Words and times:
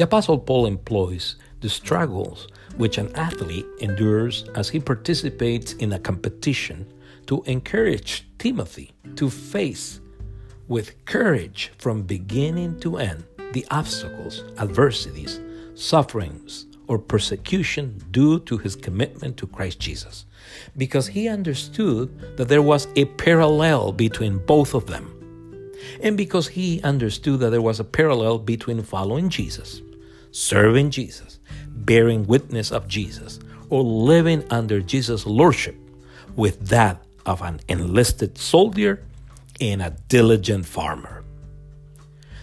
The 0.00 0.04
Apostle 0.04 0.38
Paul 0.38 0.64
employs 0.64 1.36
the 1.60 1.68
struggles 1.68 2.48
which 2.78 2.96
an 2.96 3.14
athlete 3.16 3.66
endures 3.82 4.48
as 4.54 4.70
he 4.70 4.80
participates 4.80 5.74
in 5.74 5.92
a 5.92 5.98
competition 5.98 6.90
to 7.26 7.42
encourage 7.42 8.26
Timothy 8.38 8.92
to 9.16 9.28
face 9.28 10.00
with 10.68 11.04
courage 11.04 11.70
from 11.76 12.04
beginning 12.04 12.80
to 12.80 12.96
end 12.96 13.24
the 13.52 13.66
obstacles, 13.70 14.42
adversities, 14.56 15.38
sufferings, 15.74 16.64
or 16.86 16.98
persecution 16.98 18.02
due 18.10 18.40
to 18.40 18.56
his 18.56 18.76
commitment 18.76 19.36
to 19.36 19.46
Christ 19.46 19.80
Jesus, 19.80 20.24
because 20.78 21.08
he 21.08 21.28
understood 21.28 22.38
that 22.38 22.48
there 22.48 22.62
was 22.62 22.88
a 22.96 23.04
parallel 23.04 23.92
between 23.92 24.38
both 24.38 24.72
of 24.72 24.86
them, 24.86 25.14
and 26.02 26.16
because 26.16 26.48
he 26.48 26.80
understood 26.80 27.40
that 27.40 27.50
there 27.50 27.60
was 27.60 27.80
a 27.80 27.84
parallel 27.84 28.38
between 28.38 28.82
following 28.82 29.28
Jesus, 29.28 29.82
serving 30.30 30.90
Jesus, 30.90 31.38
bearing 31.66 32.26
witness 32.26 32.70
of 32.70 32.88
Jesus, 32.88 33.40
or 33.68 33.82
living 33.82 34.44
under 34.50 34.80
Jesus' 34.80 35.26
lordship 35.26 35.76
with 36.36 36.68
that 36.68 37.02
of 37.26 37.42
an 37.42 37.60
enlisted 37.68 38.38
soldier 38.38 39.02
and 39.60 39.82
a 39.82 39.90
diligent 40.08 40.66
farmer. 40.66 41.22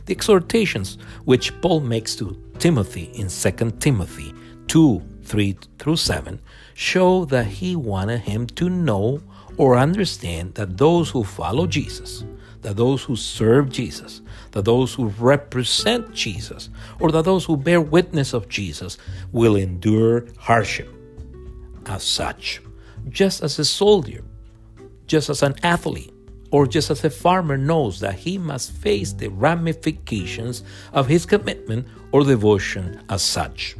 The 0.06 0.14
exhortations 0.14 0.98
which 1.26 1.60
Paul 1.62 1.82
makes 1.82 2.16
to 2.16 2.42
Timothy 2.60 3.12
in 3.14 3.28
2 3.28 3.72
Timothy 3.80 4.34
2 4.68 5.02
3 5.24 5.58
through 5.78 5.98
7 5.98 6.40
show 6.74 7.26
that 7.26 7.48
he 7.48 7.76
wanted 7.76 8.22
him 8.22 8.48
to 8.48 8.70
know 8.70 9.22
or 9.58 9.78
understand 9.78 10.56
that 10.56 10.78
those 10.78 11.10
who 11.10 11.24
follow 11.24 11.68
Jesus, 11.68 12.24
that 12.68 12.76
those 12.76 13.02
who 13.02 13.16
serve 13.16 13.70
Jesus, 13.70 14.22
that 14.52 14.66
those 14.66 14.94
who 14.94 15.08
represent 15.20 16.14
Jesus, 16.14 16.70
or 17.00 17.14
that 17.14 17.24
those 17.24 17.46
who 17.46 17.56
bear 17.56 17.80
witness 17.80 18.34
of 18.34 18.50
Jesus 18.50 18.98
will 19.32 19.56
endure 19.56 20.26
hardship 20.38 20.94
as 21.86 22.04
such, 22.04 22.62
just 23.08 23.42
as 23.42 23.58
a 23.58 23.64
soldier, 23.64 24.22
just 25.06 25.30
as 25.30 25.44
an 25.44 25.56
athlete, 25.64 26.12
or 26.52 26.68
just 26.68 26.92
as 26.92 27.06
a 27.06 27.10
farmer 27.10 27.56
knows 27.56 28.02
that 28.02 28.16
he 28.16 28.38
must 28.38 28.74
face 28.74 29.14
the 29.14 29.30
ramifications 29.30 30.64
of 30.92 31.08
his 31.08 31.26
commitment 31.26 31.88
or 32.12 32.26
devotion 32.26 33.02
as 33.08 33.22
such. 33.22 33.78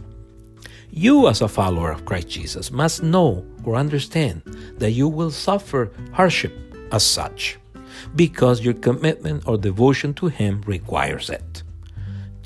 You, 0.92 1.28
as 1.28 1.42
a 1.42 1.50
follower 1.50 1.92
of 1.92 2.06
Christ 2.06 2.30
Jesus, 2.30 2.72
must 2.72 3.04
know 3.04 3.46
or 3.66 3.76
understand 3.76 4.44
that 4.78 4.92
you 4.92 5.10
will 5.10 5.32
suffer 5.32 5.92
hardship 6.14 6.54
as 6.94 7.04
such 7.04 7.58
because 8.16 8.62
your 8.62 8.74
commitment 8.74 9.48
or 9.48 9.58
devotion 9.58 10.14
to 10.16 10.28
Him 10.28 10.62
requires 10.66 11.30
it. 11.30 11.64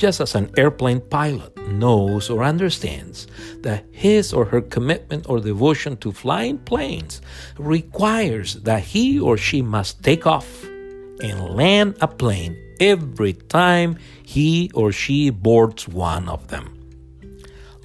Just 0.01 0.19
as 0.19 0.33
an 0.33 0.49
airplane 0.57 0.99
pilot 0.99 1.55
knows 1.67 2.31
or 2.31 2.43
understands 2.43 3.27
that 3.61 3.85
his 3.91 4.33
or 4.33 4.45
her 4.45 4.59
commitment 4.59 5.29
or 5.29 5.39
devotion 5.39 5.95
to 5.97 6.11
flying 6.11 6.57
planes 6.57 7.21
requires 7.59 8.55
that 8.63 8.81
he 8.81 9.19
or 9.19 9.37
she 9.37 9.61
must 9.61 10.01
take 10.01 10.25
off 10.25 10.63
and 10.63 11.55
land 11.55 11.97
a 12.01 12.07
plane 12.07 12.57
every 12.79 13.33
time 13.33 13.95
he 14.23 14.71
or 14.73 14.91
she 14.91 15.29
boards 15.29 15.87
one 15.87 16.27
of 16.27 16.47
them. 16.47 16.65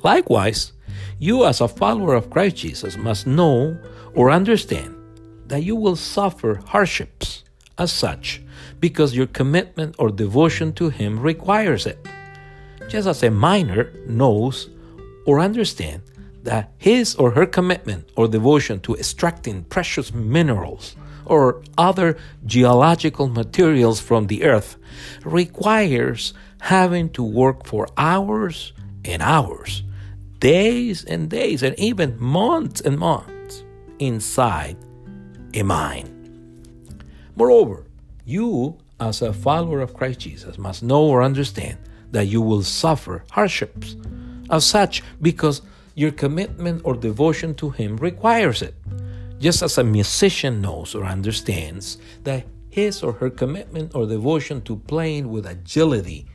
Likewise, 0.03 0.73
you 1.19 1.45
as 1.45 1.61
a 1.61 1.69
follower 1.69 2.15
of 2.15 2.31
Christ 2.31 2.57
Jesus 2.57 2.97
must 2.97 3.27
know 3.27 3.79
or 4.15 4.31
understand 4.31 4.97
that 5.49 5.65
you 5.65 5.77
will 5.77 5.97
suffer 5.97 6.63
hardships 6.67 7.45
as 7.79 7.93
such 7.93 8.43
because 8.81 9.17
your 9.17 9.27
commitment 9.27 9.95
or 9.99 10.11
devotion 10.11 10.73
to 10.75 10.89
Him 10.89 11.21
requires 11.21 11.87
it. 11.87 11.99
Just 12.89 13.09
as 13.09 13.23
a 13.23 13.31
miner 13.31 13.93
knows 14.07 14.71
or 15.27 15.41
understands 15.41 16.11
that 16.47 16.73
his 16.79 17.15
or 17.17 17.33
her 17.33 17.45
commitment 17.45 18.09
or 18.17 18.29
devotion 18.29 18.81
to 18.81 18.95
extracting 18.95 19.65
precious 19.65 20.15
minerals 20.15 20.97
or 21.27 21.63
other 21.77 22.17
geological 22.47 23.27
materials 23.27 24.01
from 24.01 24.29
the 24.29 24.45
earth 24.45 24.77
requires 25.25 26.33
having 26.61 27.11
to 27.11 27.23
work 27.23 27.67
for 27.67 27.89
hours 27.97 28.73
and 29.05 29.21
hours, 29.23 29.83
days 30.39 31.05
and 31.05 31.29
days, 31.29 31.65
and 31.65 31.79
even 31.79 32.17
months 32.21 32.81
and 32.81 32.97
months 32.97 33.65
inside 33.99 34.77
a 35.53 35.63
mine. 35.65 36.16
Moreover, 37.37 37.85
you, 38.25 38.79
as 38.99 39.23
a 39.23 39.33
follower 39.33 39.81
of 39.81 39.95
Christ 39.95 40.21
Jesus, 40.21 40.59
must 40.59 40.83
know 40.83 41.05
or 41.05 41.23
understand 41.23 41.79
that 42.11 42.27
you 42.27 42.41
will 42.41 42.63
suffer 42.63 43.25
hardships 43.31 43.97
as 44.51 44.65
such 44.67 45.03
because 45.21 45.63
your 45.95 46.11
commitment 46.11 46.83
or 46.85 46.95
devotion 46.95 47.55
to 47.57 47.71
Him 47.71 47.97
requires 47.99 48.63
it. 48.63 48.75
Just 49.39 49.63
as 49.63 49.79
a 49.79 49.85
musician 49.85 50.61
knows 50.61 50.95
or 50.95 51.05
understands 51.05 51.99
that 52.25 52.47
his 52.77 53.03
or 53.03 53.13
her 53.13 53.31
commitment 53.31 53.95
or 53.95 54.05
devotion 54.05 54.61
to 54.61 54.77
playing 54.77 55.31
with 55.31 55.47
agility 55.47 56.27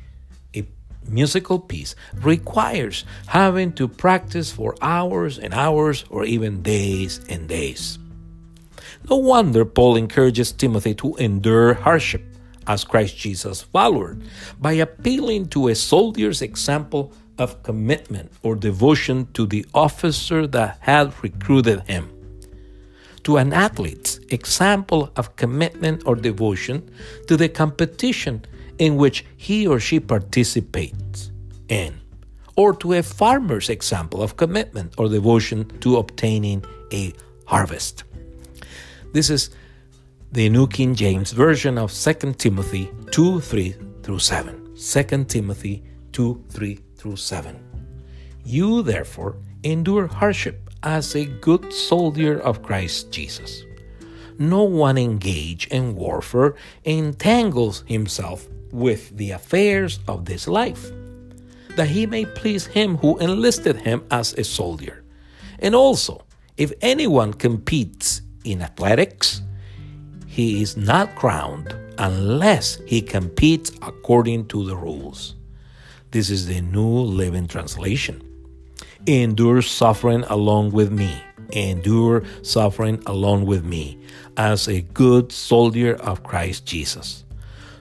a 0.56 0.66
musical 1.08 1.60
piece 1.60 1.94
requires 2.16 3.06
having 3.28 3.72
to 3.74 3.88
practice 3.88 4.52
for 4.52 4.76
hours 4.82 5.38
and 5.38 5.54
hours 5.54 6.04
or 6.10 6.26
even 6.26 6.64
days 6.64 7.22
and 7.30 7.48
days. 7.48 8.00
No 9.10 9.18
wonder 9.18 9.66
Paul 9.66 9.98
encourages 9.98 10.52
Timothy 10.52 10.94
to 10.96 11.16
endure 11.16 11.74
hardship 11.74 12.24
as 12.68 12.84
Christ 12.84 13.18
Jesus 13.18 13.62
follower 13.62 14.18
by 14.60 14.74
appealing 14.74 15.48
to 15.50 15.70
a 15.70 15.76
soldier's 15.76 16.42
example 16.42 17.12
of 17.38 17.64
commitment 17.64 18.32
or 18.44 18.56
devotion 18.56 19.28
to 19.34 19.46
the 19.48 19.66
officer 19.74 20.46
that 20.48 20.78
had 20.82 21.14
recruited 21.24 21.82
him. 21.88 22.10
To 23.24 23.38
an 23.38 23.54
athlete's 23.54 24.20
example 24.30 25.12
of 25.16 25.36
commitment 25.36 26.04
or 26.06 26.16
devotion 26.16 26.90
to 27.28 27.38
the 27.38 27.50
competition 27.50 28.46
in 28.78 28.96
which 28.96 29.26
he 29.38 29.68
or 29.68 29.80
she 29.80 30.00
participates 30.00 31.32
in, 31.68 32.00
or 32.56 32.76
to 32.78 32.94
a 32.94 33.04
farmer's 33.04 33.70
example 33.70 34.22
of 34.24 34.38
commitment 34.38 34.94
or 34.98 35.08
devotion 35.08 35.66
to 35.82 35.98
obtaining 35.98 36.64
a 36.92 37.14
harvest. 37.46 38.04
This 39.14 39.30
is 39.30 39.50
the 40.32 40.48
New 40.48 40.68
King 40.68 40.96
James 40.96 41.34
Version 41.34 41.78
of 41.78 41.92
2 41.92 42.34
Timothy 42.36 42.90
2 43.12 43.42
3 43.42 43.76
through 44.04 44.20
7. 44.20 44.74
2 44.74 45.26
Timothy 45.26 45.84
2 46.14 46.46
3 46.50 46.80
through 46.96 47.18
7. 47.18 47.60
You, 48.46 48.82
therefore, 48.82 49.36
endure 49.64 50.08
hardship 50.08 50.70
as 50.84 51.14
a 51.14 51.26
good 51.26 51.74
soldier 51.74 52.40
of 52.40 52.64
Christ 52.64 53.12
Jesus. 53.12 53.64
No 54.40 54.64
one 54.64 54.98
engaged 54.98 55.74
in 55.74 55.94
warfare 55.94 56.56
entangles 56.86 57.84
himself 57.88 58.48
with 58.72 59.18
the 59.18 59.32
affairs 59.32 60.00
of 60.08 60.24
this 60.24 60.48
life, 60.48 60.90
that 61.76 61.90
he 61.90 62.06
may 62.06 62.26
please 62.26 62.66
him 62.66 62.96
who 62.96 63.18
enlisted 63.18 63.76
him 63.76 64.06
as 64.10 64.34
a 64.36 64.46
soldier. 64.46 65.04
And 65.60 65.76
also, 65.76 66.24
if 66.56 66.72
anyone 66.82 67.34
competes 67.34 68.21
in 68.44 68.62
athletics, 68.62 69.42
he 70.28 70.62
is 70.62 70.78
not 70.78 71.16
crowned 71.16 71.76
unless 71.98 72.80
he 72.86 73.02
competes 73.02 73.72
according 73.82 74.48
to 74.48 74.66
the 74.66 74.76
rules. 74.76 75.36
This 76.12 76.30
is 76.30 76.48
the 76.48 76.62
New 76.62 76.88
Living 76.88 77.48
Translation. 77.48 78.22
Endure 79.08 79.62
suffering 79.62 80.24
along 80.28 80.72
with 80.72 80.92
me. 80.92 81.22
Endure 81.54 82.24
suffering 82.44 83.02
along 83.06 83.46
with 83.46 83.64
me 83.66 83.98
as 84.38 84.68
a 84.68 84.82
good 84.82 85.32
soldier 85.32 85.96
of 85.96 86.24
Christ 86.24 86.66
Jesus. 86.66 87.24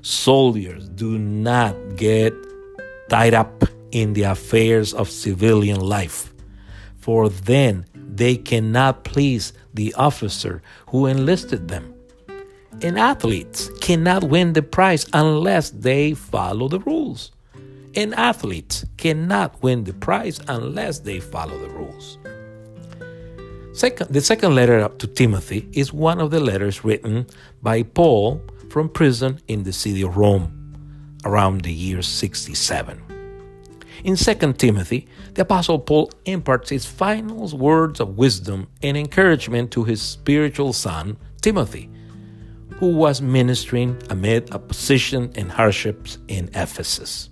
Soldiers 0.02 0.88
do 0.88 1.18
not 1.18 1.74
get 1.96 2.34
tied 3.08 3.34
up 3.34 3.64
in 3.92 4.12
the 4.12 4.22
affairs 4.22 4.94
of 4.94 5.10
civilian 5.10 5.80
life, 5.80 6.32
for 6.98 7.28
then 7.28 7.84
they 8.16 8.36
cannot 8.36 9.04
please 9.04 9.52
the 9.74 9.94
officer 9.94 10.62
who 10.88 11.06
enlisted 11.06 11.68
them. 11.68 11.94
And 12.82 12.98
athletes 12.98 13.70
cannot 13.80 14.24
win 14.24 14.52
the 14.52 14.62
prize 14.62 15.06
unless 15.12 15.70
they 15.70 16.14
follow 16.14 16.68
the 16.68 16.80
rules. 16.80 17.30
And 17.94 18.14
athletes 18.14 18.84
cannot 18.96 19.62
win 19.62 19.84
the 19.84 19.92
prize 19.92 20.40
unless 20.48 21.00
they 21.00 21.20
follow 21.20 21.58
the 21.58 21.68
rules. 21.70 22.18
Second, 23.72 24.10
the 24.10 24.20
second 24.20 24.54
letter 24.54 24.88
to 24.88 25.06
Timothy 25.06 25.68
is 25.72 25.92
one 25.92 26.20
of 26.20 26.30
the 26.30 26.40
letters 26.40 26.84
written 26.84 27.26
by 27.62 27.82
Paul 27.82 28.42
from 28.68 28.88
prison 28.88 29.40
in 29.48 29.62
the 29.62 29.72
city 29.72 30.02
of 30.02 30.16
Rome 30.16 30.56
around 31.24 31.62
the 31.62 31.72
year 31.72 32.02
67. 32.02 33.09
In 34.02 34.16
2 34.16 34.52
Timothy, 34.54 35.06
the 35.34 35.42
Apostle 35.42 35.78
Paul 35.78 36.10
imparts 36.24 36.70
his 36.70 36.86
final 36.86 37.48
words 37.56 38.00
of 38.00 38.16
wisdom 38.16 38.68
and 38.82 38.96
encouragement 38.96 39.70
to 39.72 39.84
his 39.84 40.00
spiritual 40.00 40.72
son, 40.72 41.18
Timothy, 41.42 41.90
who 42.76 42.96
was 42.96 43.20
ministering 43.20 44.00
amid 44.08 44.54
opposition 44.54 45.30
and 45.34 45.52
hardships 45.52 46.18
in 46.28 46.48
Ephesus. 46.54 47.28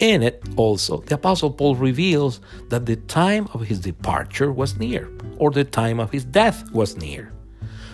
In 0.00 0.22
it 0.22 0.42
also, 0.56 1.02
the 1.02 1.14
Apostle 1.14 1.52
Paul 1.52 1.76
reveals 1.76 2.40
that 2.70 2.86
the 2.86 2.96
time 2.96 3.46
of 3.52 3.60
his 3.60 3.78
departure 3.80 4.50
was 4.50 4.76
near, 4.76 5.08
or 5.36 5.50
the 5.50 5.64
time 5.64 6.00
of 6.00 6.10
his 6.10 6.24
death 6.24 6.68
was 6.72 6.96
near. 6.96 7.32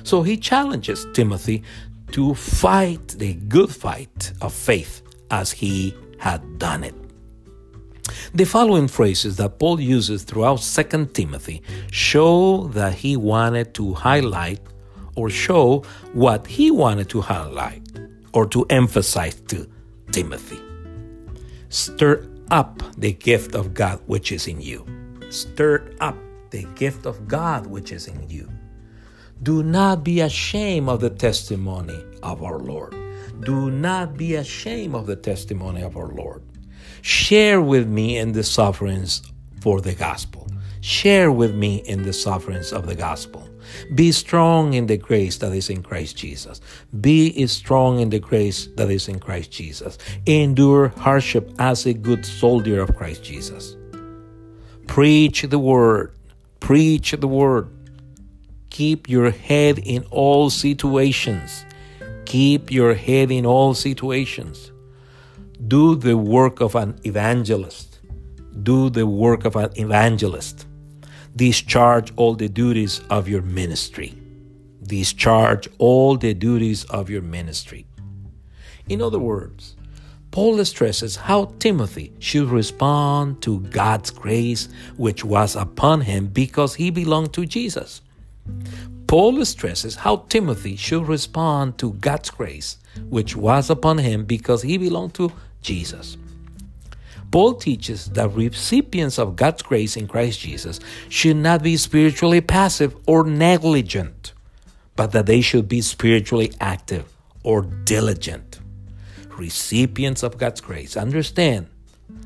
So 0.02 0.22
he 0.22 0.36
challenges 0.36 1.06
Timothy 1.12 1.62
to 2.12 2.34
fight 2.34 3.08
the 3.08 3.34
good 3.34 3.74
fight 3.74 4.32
of 4.40 4.54
faith 4.54 5.02
as 5.30 5.50
he 5.50 5.94
had 6.18 6.58
done 6.58 6.84
it. 6.84 6.94
The 8.34 8.44
following 8.44 8.88
phrases 8.88 9.36
that 9.36 9.58
Paul 9.58 9.80
uses 9.80 10.22
throughout 10.24 10.60
2 10.60 11.06
Timothy 11.06 11.62
show 11.90 12.68
that 12.68 12.94
he 12.94 13.16
wanted 13.16 13.74
to 13.74 13.94
highlight 13.94 14.60
or 15.14 15.30
show 15.30 15.82
what 16.12 16.46
he 16.46 16.70
wanted 16.70 17.08
to 17.10 17.20
highlight 17.20 17.82
or 18.32 18.46
to 18.46 18.66
emphasize 18.70 19.40
to 19.48 19.68
Timothy. 20.12 20.60
Stir 21.68 22.28
up 22.50 22.82
the 22.96 23.12
gift 23.12 23.54
of 23.54 23.74
God 23.74 24.00
which 24.06 24.30
is 24.30 24.46
in 24.46 24.60
you. 24.60 24.86
Stir 25.30 25.90
up 26.00 26.16
the 26.50 26.64
gift 26.74 27.06
of 27.06 27.26
God 27.26 27.66
which 27.66 27.92
is 27.92 28.06
in 28.06 28.28
you. 28.28 28.48
Do 29.42 29.62
not 29.62 30.04
be 30.04 30.20
ashamed 30.20 30.88
of 30.88 31.00
the 31.00 31.10
testimony 31.10 32.02
of 32.22 32.42
our 32.42 32.58
Lord. 32.58 32.94
Do 33.40 33.70
not 33.70 34.16
be 34.16 34.36
ashamed 34.36 34.94
of 34.94 35.06
the 35.06 35.16
testimony 35.16 35.82
of 35.82 35.96
our 35.96 36.08
Lord. 36.08 36.42
Share 37.02 37.60
with 37.60 37.88
me 37.88 38.18
in 38.18 38.32
the 38.32 38.42
sufferings 38.42 39.22
for 39.60 39.80
the 39.80 39.94
gospel. 39.94 40.48
Share 40.80 41.32
with 41.32 41.54
me 41.54 41.76
in 41.86 42.02
the 42.02 42.12
sufferings 42.12 42.72
of 42.72 42.86
the 42.86 42.94
gospel. 42.94 43.48
Be 43.94 44.12
strong 44.12 44.74
in 44.74 44.86
the 44.86 44.96
grace 44.96 45.38
that 45.38 45.52
is 45.52 45.70
in 45.70 45.82
Christ 45.82 46.16
Jesus. 46.16 46.60
Be 47.00 47.46
strong 47.46 48.00
in 48.00 48.10
the 48.10 48.20
grace 48.20 48.68
that 48.76 48.90
is 48.90 49.08
in 49.08 49.18
Christ 49.18 49.50
Jesus. 49.50 49.98
Endure 50.26 50.88
hardship 50.88 51.52
as 51.58 51.86
a 51.86 51.92
good 51.92 52.24
soldier 52.24 52.80
of 52.80 52.96
Christ 52.96 53.24
Jesus. 53.24 53.76
Preach 54.86 55.42
the 55.42 55.58
word. 55.58 56.14
Preach 56.60 57.12
the 57.12 57.28
word. 57.28 57.68
Keep 58.70 59.08
your 59.08 59.30
head 59.30 59.78
in 59.78 60.04
all 60.10 60.50
situations. 60.50 61.64
Keep 62.24 62.70
your 62.70 62.94
head 62.94 63.30
in 63.30 63.46
all 63.46 63.74
situations. 63.74 64.70
Do 65.64 65.96
the 65.96 66.16
work 66.16 66.60
of 66.60 66.74
an 66.74 67.00
evangelist. 67.04 68.00
Do 68.62 68.90
the 68.90 69.06
work 69.06 69.44
of 69.44 69.56
an 69.56 69.70
evangelist. 69.76 70.66
Discharge 71.34 72.12
all 72.16 72.34
the 72.34 72.48
duties 72.48 73.00
of 73.10 73.28
your 73.28 73.42
ministry. 73.42 74.14
Discharge 74.82 75.68
all 75.78 76.16
the 76.16 76.34
duties 76.34 76.84
of 76.84 77.08
your 77.08 77.22
ministry. 77.22 77.86
In 78.88 79.00
other 79.00 79.18
words, 79.18 79.76
Paul 80.30 80.62
stresses 80.64 81.16
how 81.16 81.54
Timothy 81.58 82.12
should 82.18 82.50
respond 82.50 83.40
to 83.42 83.60
God's 83.60 84.10
grace 84.10 84.68
which 84.96 85.24
was 85.24 85.56
upon 85.56 86.02
him 86.02 86.26
because 86.28 86.74
he 86.74 86.90
belonged 86.90 87.32
to 87.32 87.46
Jesus. 87.46 88.02
Paul 89.06 89.44
stresses 89.44 89.94
how 89.94 90.24
Timothy 90.28 90.76
should 90.76 91.08
respond 91.08 91.78
to 91.78 91.92
God's 91.94 92.30
grace, 92.30 92.76
which 93.08 93.34
was 93.34 93.70
upon 93.70 93.98
him 93.98 94.24
because 94.24 94.62
he 94.62 94.76
belonged 94.78 95.14
to 95.14 95.32
Jesus. 95.66 96.16
Paul 97.30 97.54
teaches 97.54 98.06
that 98.10 98.30
recipients 98.30 99.18
of 99.18 99.36
God's 99.36 99.62
grace 99.62 99.96
in 99.96 100.06
Christ 100.06 100.40
Jesus 100.40 100.80
should 101.08 101.36
not 101.36 101.62
be 101.62 101.76
spiritually 101.76 102.40
passive 102.40 102.96
or 103.06 103.24
negligent, 103.24 104.32
but 104.94 105.12
that 105.12 105.26
they 105.26 105.40
should 105.40 105.68
be 105.68 105.80
spiritually 105.80 106.52
active 106.60 107.12
or 107.42 107.62
diligent. 107.62 108.60
Recipients 109.36 110.22
of 110.22 110.38
God's 110.38 110.60
grace 110.60 110.96
understand 110.96 111.66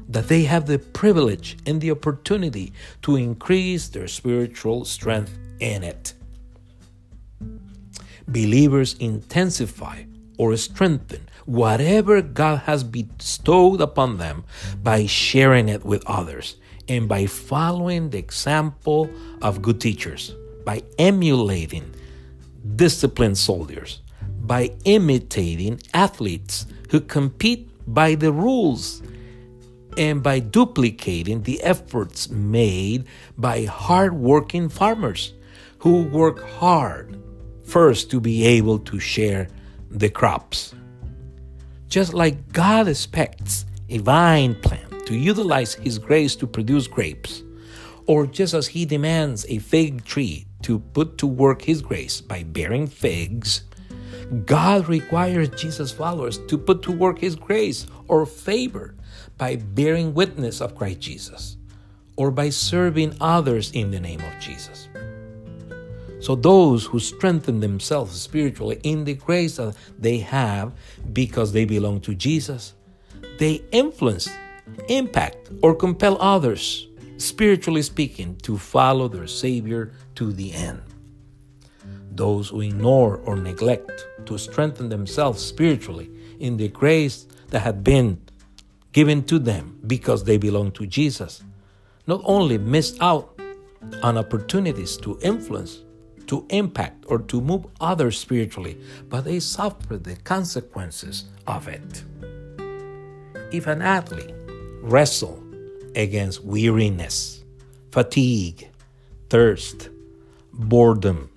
that 0.09 0.29
they 0.29 0.43
have 0.45 0.67
the 0.67 0.79
privilege 0.79 1.57
and 1.67 1.81
the 1.81 1.91
opportunity 1.91 2.73
to 3.03 3.17
increase 3.17 3.89
their 3.89 4.07
spiritual 4.07 4.85
strength 4.85 5.37
in 5.59 5.83
it 5.83 6.15
believers 8.31 8.95
intensify 8.99 10.05
or 10.41 10.57
strengthen 10.57 11.21
whatever 11.45 12.23
God 12.23 12.61
has 12.61 12.83
bestowed 12.83 13.83
upon 13.83 14.17
them 14.17 14.43
by 14.83 15.05
sharing 15.05 15.69
it 15.69 15.85
with 15.85 16.03
others 16.07 16.57
and 16.89 17.07
by 17.07 17.27
following 17.27 18.09
the 18.09 18.17
example 18.17 19.11
of 19.43 19.61
good 19.61 19.83
teachers, 19.83 20.35
by 20.65 20.83
emulating 20.99 21.95
disciplined 22.75 23.37
soldiers, 23.37 24.01
by 24.41 24.73
imitating 24.87 25.79
athletes 25.93 26.65
who 26.89 27.01
compete 27.03 27.69
by 27.87 28.15
the 28.15 28.33
rules, 28.33 29.03
and 29.99 30.23
by 30.23 30.39
duplicating 30.39 31.43
the 31.43 31.63
efforts 31.63 32.31
made 32.31 33.05
by 33.37 33.65
hardworking 33.67 34.71
farmers 34.71 35.35
who 35.81 36.05
work 36.05 36.43
hard 36.49 37.19
first 37.63 38.11
to 38.11 38.21
be 38.21 38.47
able 38.47 38.79
to 38.79 38.99
share 38.99 39.47
the 39.91 40.09
crops. 40.09 40.75
Just 41.89 42.15
like 42.15 42.53
God 42.53 42.87
expects 42.87 43.67
a 43.89 43.99
vine 43.99 44.55
plant 44.63 45.07
to 45.07 45.17
utilize 45.17 45.75
His 45.75 45.99
grace 45.99 46.37
to 46.37 46.47
produce 46.47 46.87
grapes, 46.87 47.43
or 48.07 48.27
just 48.27 48.55
as 48.55 48.69
He 48.69 48.85
demands 48.85 49.45
a 49.49 49.59
fig 49.59 50.05
tree 50.05 50.47
to 50.63 50.79
put 50.79 51.19
to 51.19 51.27
work 51.27 51.63
His 51.63 51.83
grace 51.83 52.21
by 52.21 52.45
bearing 52.45 52.87
figs, 52.87 53.65
God 54.47 54.89
requires 54.89 55.49
Jesus' 55.51 55.91
followers 55.91 56.39
to 56.47 56.57
put 56.57 56.83
to 56.83 56.93
work 56.93 57.19
His 57.19 57.35
grace 57.35 57.87
or 58.07 58.25
favor 58.27 58.95
by 59.37 59.57
bearing 59.57 60.15
witness 60.15 60.61
of 60.61 60.77
Christ 60.77 61.01
Jesus 61.01 61.57
or 62.17 62.31
by 62.31 62.51
serving 62.51 63.17
others 63.21 63.73
in 63.73 63.91
the 63.91 63.99
name 63.99 64.21
of 64.21 64.39
Jesus. 64.39 64.90
So, 66.21 66.35
those 66.35 66.85
who 66.85 67.01
strengthen 67.01 67.61
themselves 67.61 68.21
spiritually 68.21 68.79
in 68.83 69.05
the 69.05 69.15
grace 69.15 69.57
that 69.57 69.75
they 69.99 70.19
have 70.19 70.73
because 71.13 71.53
they 71.53 71.65
belong 71.65 72.01
to 72.03 72.15
Jesus, 72.15 72.75
they 73.39 73.63
influence, 73.73 74.29
impact, 74.89 75.51
or 75.63 75.75
compel 75.75 76.21
others, 76.21 76.89
spiritually 77.17 77.83
speaking, 77.83 78.37
to 78.43 78.59
follow 78.59 79.09
their 79.09 79.27
Savior 79.27 79.93
to 80.17 80.33
the 80.33 80.53
end. 80.53 80.83
Those 82.13 82.51
who 82.51 82.61
ignore 82.61 83.17
or 83.25 83.37
neglect 83.37 84.07
to 84.27 84.37
strengthen 84.37 84.91
themselves 84.91 85.43
spiritually 85.43 86.11
in 86.39 86.59
the 86.59 86.69
grace 86.69 87.27
that 87.49 87.61
had 87.61 87.83
been 87.83 88.21
given 88.93 89.23
to 89.25 89.39
them 89.39 89.79
because 89.87 90.25
they 90.25 90.37
belong 90.37 90.73
to 90.73 90.87
Jesus 90.87 91.43
not 92.07 92.21
only 92.25 92.59
miss 92.59 92.99
out 93.01 93.39
on 94.03 94.19
opportunities 94.19 94.97
to 94.99 95.19
influence 95.23 95.83
to 96.31 96.47
impact 96.51 97.05
or 97.09 97.19
to 97.19 97.41
move 97.41 97.67
others 97.81 98.17
spiritually, 98.17 98.79
but 99.09 99.25
they 99.25 99.41
suffer 99.41 99.97
the 99.97 100.15
consequences 100.15 101.25
of 101.49 101.67
it. 101.67 102.05
If 103.53 103.67
an 103.67 103.83
athlete 103.83 104.33
wrestle 104.81 105.43
against 105.97 106.45
weariness, 106.45 107.43
fatigue, 107.91 108.69
thirst, 109.29 109.89
boredom, 110.53 111.29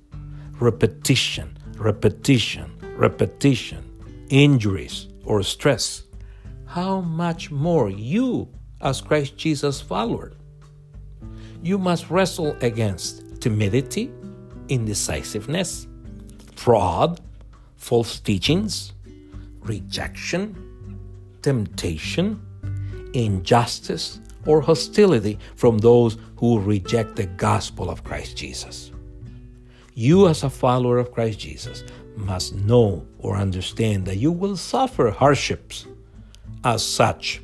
repetition, 0.59 1.57
repetition, 1.75 2.71
repetition, 2.95 3.83
injuries, 4.29 5.07
or 5.25 5.41
stress, 5.41 6.03
how 6.67 7.01
much 7.01 7.49
more 7.49 7.89
you, 7.89 8.47
as 8.79 9.01
Christ 9.01 9.37
Jesus 9.37 9.81
follower, 9.81 10.33
you 11.63 11.79
must 11.79 12.11
wrestle 12.11 12.55
against 12.61 13.41
timidity, 13.41 14.11
indecisiveness, 14.73 15.87
fraud, 16.55 17.21
false 17.75 18.19
teachings, 18.19 18.93
rejection, 19.61 20.55
temptation, 21.41 22.41
injustice, 23.13 24.19
or 24.45 24.61
hostility 24.61 25.37
from 25.55 25.77
those 25.77 26.17
who 26.37 26.59
reject 26.59 27.15
the 27.15 27.27
gospel 27.27 27.89
of 27.89 28.03
Christ 28.03 28.35
Jesus. 28.35 28.91
You, 29.93 30.27
as 30.27 30.43
a 30.43 30.49
follower 30.49 30.97
of 30.97 31.11
Christ 31.11 31.39
Jesus, 31.39 31.83
must 32.15 32.55
know 32.55 33.05
or 33.19 33.37
understand 33.37 34.05
that 34.05 34.17
you 34.17 34.31
will 34.31 34.57
suffer 34.57 35.11
hardships 35.11 35.85
as 36.63 36.83
such 36.83 37.41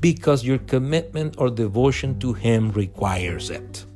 because 0.00 0.44
your 0.44 0.58
commitment 0.58 1.36
or 1.38 1.50
devotion 1.50 2.18
to 2.20 2.32
Him 2.34 2.70
requires 2.72 3.50
it 3.50 3.86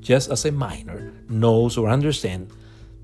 just 0.00 0.30
as 0.30 0.44
a 0.44 0.52
miner 0.52 1.12
knows 1.28 1.76
or 1.76 1.88
understands 1.88 2.52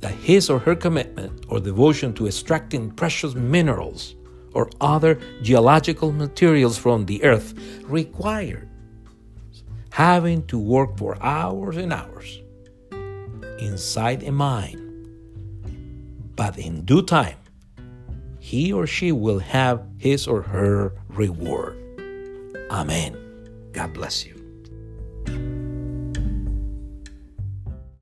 that 0.01 0.13
his 0.15 0.51
or 0.51 0.59
her 0.59 0.75
commitment 0.75 1.47
or 1.49 1.61
devotion 1.61 2.13
to 2.15 2.27
extracting 2.27 2.91
precious 2.91 3.35
minerals 3.35 4.15
or 4.53 4.71
other 4.81 5.19
geological 5.43 6.13
materials 6.13 6.79
from 6.79 7.07
the 7.07 7.23
earth 7.25 7.55
require 7.85 8.69
having 9.91 10.47
to 10.47 10.59
work 10.59 10.97
for 10.99 11.17
hours 11.23 11.77
and 11.77 11.93
hours 11.93 12.43
inside 13.59 14.23
a 14.23 14.33
mine. 14.33 14.83
But 16.37 16.59
in 16.59 16.85
due 16.85 17.03
time, 17.03 17.39
he 18.39 18.73
or 18.73 18.87
she 18.87 19.11
will 19.11 19.39
have 19.39 19.83
his 19.99 20.29
or 20.29 20.43
her 20.43 20.93
reward. 21.09 21.77
Amen. 22.71 23.17
God 23.73 23.95
bless 23.95 24.27
you. 24.27 24.36